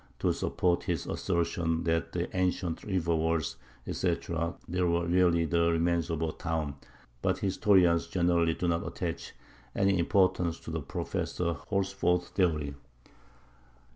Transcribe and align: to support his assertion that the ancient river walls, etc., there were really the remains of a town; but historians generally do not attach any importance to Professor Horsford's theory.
to 0.17 0.33
support 0.33 0.85
his 0.85 1.05
assertion 1.05 1.83
that 1.83 2.11
the 2.11 2.27
ancient 2.35 2.81
river 2.85 3.15
walls, 3.15 3.55
etc., 3.85 4.55
there 4.67 4.87
were 4.87 5.05
really 5.05 5.45
the 5.45 5.69
remains 5.71 6.09
of 6.09 6.23
a 6.23 6.31
town; 6.31 6.73
but 7.21 7.37
historians 7.37 8.07
generally 8.07 8.55
do 8.55 8.67
not 8.67 8.83
attach 8.83 9.33
any 9.75 9.99
importance 9.99 10.59
to 10.59 10.71
Professor 10.81 11.53
Horsford's 11.69 12.29
theory. 12.29 12.73